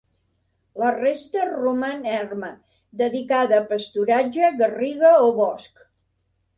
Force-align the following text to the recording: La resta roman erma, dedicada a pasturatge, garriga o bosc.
La 0.83 0.87
resta 0.95 1.43
roman 1.49 2.01
erma, 2.15 2.51
dedicada 3.05 3.61
a 3.63 3.69
pasturatge, 3.77 4.53
garriga 4.65 5.17
o 5.31 5.33
bosc. 5.41 5.91